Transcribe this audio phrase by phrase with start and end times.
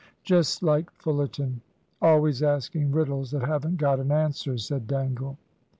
[0.23, 1.61] "Just like Fullerton.
[2.01, 5.37] Always asking riddles that haven't got an answer," said Dangle.